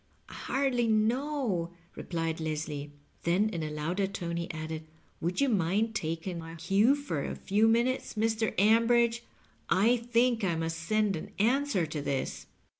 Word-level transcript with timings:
"I 0.29 0.33
hardly 0.33 0.87
know," 0.87 1.73
replied 1.95 2.39
Leslie. 2.39 2.91
Then 3.21 3.49
in 3.49 3.61
a 3.61 3.69
louder 3.69 4.07
tone 4.07 4.35
he 4.35 4.49
added, 4.49 4.87
"Would 5.19 5.39
you 5.41 5.47
mind 5.47 5.93
taking 5.93 6.39
my 6.39 6.55
cue 6.55 6.95
for 6.95 7.23
a 7.23 7.35
few 7.35 7.67
minutes, 7.67 8.15
Mr. 8.15 8.55
Ambridge? 8.57 9.21
I 9.69 9.97
think 9.97 10.43
I 10.43 10.55
must 10.55 10.79
send 10.79 11.15
an 11.15 11.29
answer 11.37 11.85
to 11.85 12.01
this." 12.01 12.47